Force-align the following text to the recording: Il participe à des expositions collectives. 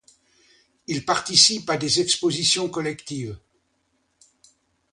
Il 0.87 1.05
participe 1.05 1.69
à 1.69 1.77
des 1.77 1.99
expositions 2.01 2.67
collectives. 2.69 3.37